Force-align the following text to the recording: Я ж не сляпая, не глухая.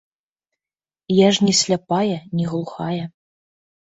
Я 1.15 1.27
ж 1.37 1.49
не 1.49 1.53
сляпая, 1.61 2.15
не 2.39 2.45
глухая. 2.55 3.05